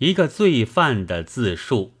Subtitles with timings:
[0.00, 1.92] 一个罪犯的自述。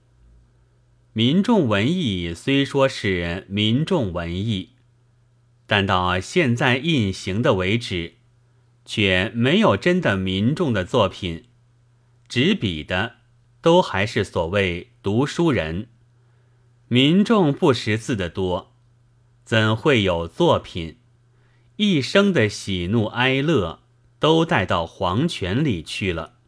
[1.12, 4.70] 民众文艺虽说是民众文艺，
[5.66, 8.14] 但到现在印行的为止，
[8.86, 11.44] 却没有真的民众的作品。
[12.26, 13.16] 执笔的
[13.60, 15.88] 都还是所谓读书人，
[16.88, 18.72] 民众不识字的多，
[19.44, 20.96] 怎会有作品？
[21.76, 23.82] 一生的喜怒哀乐
[24.18, 26.39] 都带到黄泉里去了。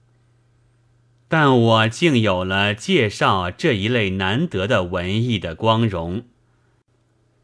[1.34, 6.24] 但我竟有了介绍这一类难得的文艺的光荣。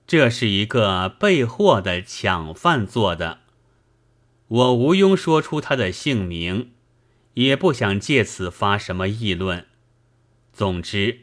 [0.07, 3.39] 这是一个被货的抢犯做的，
[4.49, 6.73] 我无庸说出他的姓名，
[7.33, 9.65] 也不想借此发什么议论。
[10.53, 11.21] 总之，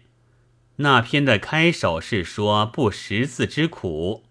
[0.78, 4.24] 那篇的开首是说不识字之苦，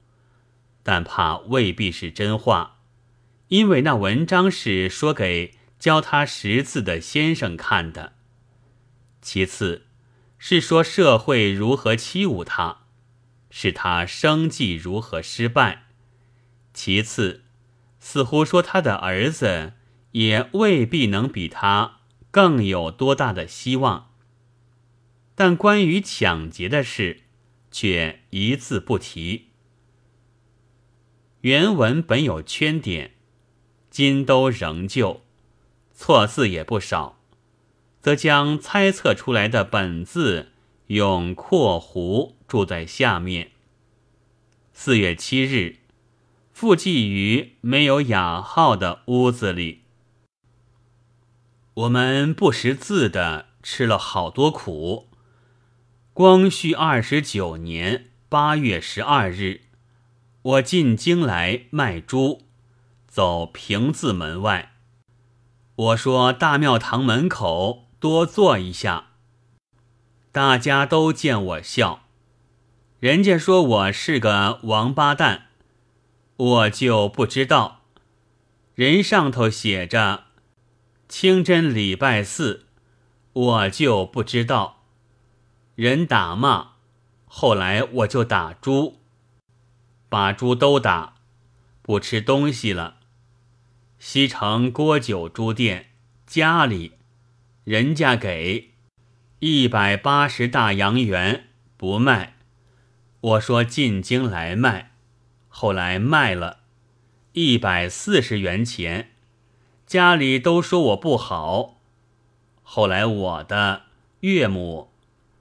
[0.83, 2.78] 但怕未必是真话，
[3.47, 8.14] 因为那文章是说给教他识字的先生看的。
[9.24, 9.87] 其次，
[10.37, 12.83] 是说社会如何欺侮他，
[13.48, 15.86] 使他生计如何失败。
[16.75, 17.45] 其次，
[17.98, 19.72] 似乎说他的儿子
[20.11, 24.11] 也未必能比他更有多大的希望。
[25.34, 27.22] 但关于抢劫的事，
[27.70, 29.48] 却一字不提。
[31.41, 33.14] 原文本有圈点，
[33.89, 35.22] 今都仍旧，
[35.95, 37.19] 错字也不少。
[38.05, 40.52] 则将猜测出来的本字
[40.88, 43.52] 用括弧注在下面。
[44.74, 45.78] 四月七日，
[46.52, 49.84] 附寄于没有雅号的屋子里。
[51.72, 55.08] 我们不识字的吃了好多苦。
[56.12, 59.62] 光绪二十九年八月十二日，
[60.42, 62.42] 我进京来卖猪，
[63.08, 64.74] 走平字门外，
[65.74, 67.83] 我说大庙堂门口。
[68.05, 69.12] 多坐一下，
[70.30, 72.02] 大家都见我笑，
[73.00, 75.46] 人家说我是个王八蛋，
[76.36, 77.80] 我就不知道。
[78.74, 80.24] 人上头写着
[81.08, 82.67] 清真礼拜四，
[83.33, 84.84] 我就不知道。
[85.74, 86.73] 人打骂，
[87.24, 89.00] 后来我就打猪，
[90.11, 91.14] 把猪都打，
[91.80, 92.96] 不吃东西了。
[93.98, 95.92] 西城郭九猪店
[96.27, 96.98] 家里。
[97.64, 98.73] 人家给
[99.39, 101.47] 一百八十大洋元
[101.79, 102.36] 不卖，
[103.23, 104.92] 我说进京来卖，
[105.48, 106.58] 后来卖了，
[107.33, 109.13] 一百四十元钱，
[109.86, 111.80] 家里都说我不好。
[112.63, 113.85] 后来我的
[114.20, 114.91] 岳母，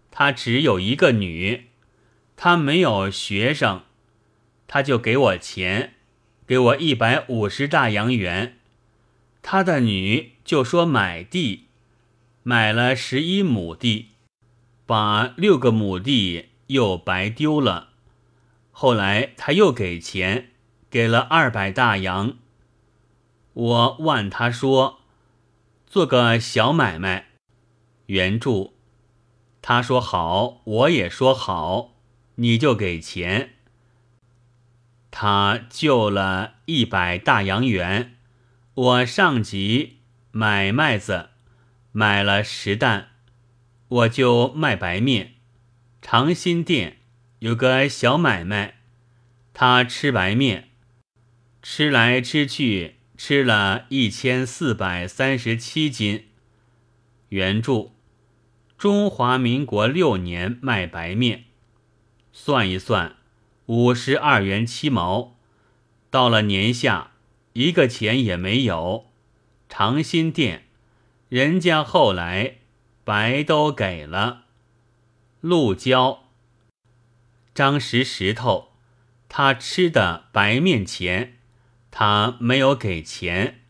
[0.09, 1.65] 她只有一个女，
[2.37, 3.81] 她没有学生，
[4.65, 5.95] 她就给我钱，
[6.47, 8.59] 给我一百五十大洋元。
[9.41, 11.67] 她的女就说买地。
[12.43, 14.09] 买了十一亩地，
[14.85, 17.89] 把六个亩地又白丢了。
[18.71, 20.51] 后来他又给钱，
[20.89, 22.37] 给了二百大洋。
[23.53, 24.99] 我问他说
[25.87, 27.27] ：“做个小买卖，
[28.07, 28.71] 原著。”
[29.61, 31.93] 他说好，我也说好，
[32.35, 33.51] 你就给钱。
[35.09, 38.17] 他救了一百大洋元，
[38.73, 39.99] 我上级
[40.31, 41.29] 买麦子。
[41.95, 43.05] 买了十担，
[43.87, 45.35] 我就卖白面。
[46.01, 46.97] 长辛店
[47.37, 48.79] 有个小买卖，
[49.53, 50.69] 他吃白面，
[51.61, 56.29] 吃来吃去吃了一千四百三十七斤。
[57.29, 57.91] 原著：
[58.75, 61.43] 中华民国六年卖白面，
[62.31, 63.17] 算一算，
[63.67, 65.37] 五十二元七毛。
[66.09, 67.11] 到了年下，
[67.53, 69.11] 一个钱也没有。
[69.69, 70.62] 长辛店。
[71.33, 72.57] 人家后来
[73.03, 74.43] 白都给了，
[75.41, 76.25] 鹿胶、
[77.55, 78.73] 张石石头，
[79.27, 81.39] 他吃的白面钱，
[81.89, 83.61] 他没有给钱，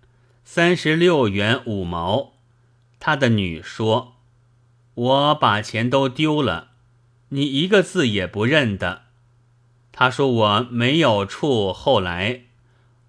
[0.44, 2.34] 三十六元五毛。
[3.00, 4.18] 他的女说
[4.95, 6.71] ：“我把钱都丢了，
[7.30, 9.04] 你一个字也不认得。”
[9.94, 12.42] 他说：“我没有处。”后来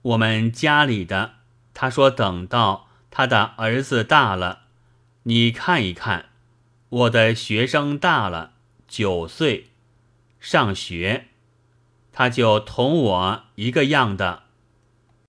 [0.02, 1.38] 我们家里的，
[1.74, 2.83] 他说等到。
[3.16, 4.62] 他的儿子大了，
[5.22, 6.30] 你看一看，
[6.88, 8.54] 我的学生大了，
[8.88, 9.68] 九岁，
[10.40, 11.28] 上学，
[12.10, 14.43] 他就同我一个样的。